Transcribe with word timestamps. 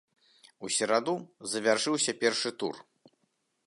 У 0.67 0.71
сераду 0.77 1.15
завяршыўся 1.53 2.19
першы 2.25 2.57
тур. 2.63 2.85